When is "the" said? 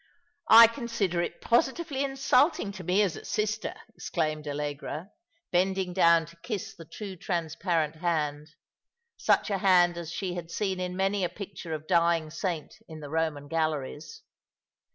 6.75-6.85, 12.99-13.09